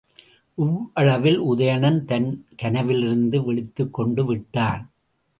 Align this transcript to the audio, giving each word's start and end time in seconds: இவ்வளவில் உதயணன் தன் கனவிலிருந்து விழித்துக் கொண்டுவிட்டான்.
இவ்வளவில் 0.57 1.37
உதயணன் 1.41 1.99
தன் 2.05 2.45
கனவிலிருந்து 2.55 3.43
விழித்துக் 3.43 3.99
கொண்டுவிட்டான். 3.99 4.83